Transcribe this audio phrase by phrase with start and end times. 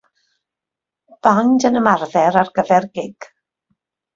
[1.27, 3.33] Band yn ymarfer ar gyfer gig.